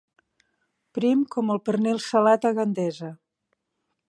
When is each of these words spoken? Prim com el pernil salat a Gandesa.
Prim 0.99 1.21
com 1.37 1.53
el 1.57 1.61
pernil 1.69 2.03
salat 2.09 2.51
a 2.51 2.57
Gandesa. 2.61 3.13